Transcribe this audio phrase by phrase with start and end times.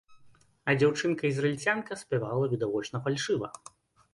[0.71, 3.53] А дзяўчынка-ізраільцянка спявала відавочна фальшыва.